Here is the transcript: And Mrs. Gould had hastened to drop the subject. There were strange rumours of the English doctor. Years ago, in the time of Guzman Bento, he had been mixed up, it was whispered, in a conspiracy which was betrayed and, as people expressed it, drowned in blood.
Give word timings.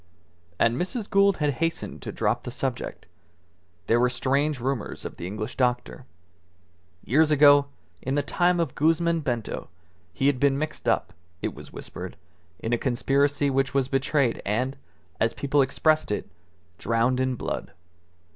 And 0.57 0.81
Mrs. 0.81 1.07
Gould 1.07 1.37
had 1.37 1.51
hastened 1.61 2.01
to 2.01 2.11
drop 2.11 2.41
the 2.41 2.49
subject. 2.49 3.05
There 3.85 3.99
were 3.99 4.09
strange 4.09 4.59
rumours 4.59 5.05
of 5.05 5.17
the 5.17 5.27
English 5.27 5.55
doctor. 5.55 6.07
Years 7.05 7.29
ago, 7.29 7.67
in 8.01 8.15
the 8.15 8.23
time 8.23 8.59
of 8.59 8.73
Guzman 8.73 9.19
Bento, 9.19 9.69
he 10.11 10.25
had 10.25 10.39
been 10.39 10.57
mixed 10.57 10.89
up, 10.89 11.13
it 11.43 11.53
was 11.53 11.71
whispered, 11.71 12.17
in 12.57 12.73
a 12.73 12.79
conspiracy 12.79 13.51
which 13.51 13.75
was 13.75 13.89
betrayed 13.89 14.41
and, 14.43 14.75
as 15.19 15.33
people 15.33 15.61
expressed 15.61 16.09
it, 16.09 16.27
drowned 16.79 17.19
in 17.19 17.35
blood. 17.35 17.71